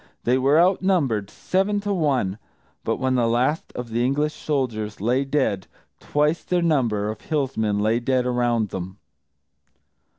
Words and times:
They 0.23 0.39
were 0.39 0.59
outnumbered, 0.59 1.29
seven 1.29 1.79
to 1.81 1.93
one; 1.93 2.39
but 2.83 2.95
when 2.95 3.13
the 3.13 3.27
last 3.27 3.71
of 3.73 3.91
the 3.91 4.03
English 4.03 4.33
soldiers 4.33 4.99
lay 4.99 5.23
dead, 5.25 5.67
twice 5.99 6.43
their 6.43 6.63
number 6.63 7.11
of 7.11 7.21
Hillsmen 7.21 7.77
lay 7.77 7.99
dead 7.99 8.25
around 8.25 8.69
them! 8.69 8.97